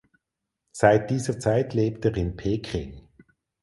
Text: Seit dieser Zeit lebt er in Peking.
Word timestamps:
Seit 0.71 1.11
dieser 1.11 1.37
Zeit 1.39 1.75
lebt 1.75 2.05
er 2.05 2.17
in 2.17 2.35
Peking. 2.35 3.07